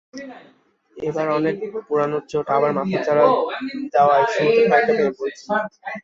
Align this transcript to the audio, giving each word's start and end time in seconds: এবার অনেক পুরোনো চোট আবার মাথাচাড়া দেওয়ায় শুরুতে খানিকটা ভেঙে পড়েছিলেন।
এবার 0.97 1.27
অনেক 1.37 1.55
পুরোনো 1.87 2.17
চোট 2.31 2.47
আবার 2.57 2.71
মাথাচাড়া 2.77 3.25
দেওয়ায় 3.93 4.25
শুরুতে 4.33 4.61
খানিকটা 4.63 4.93
ভেঙে 4.97 5.13
পড়েছিলেন। 5.17 5.61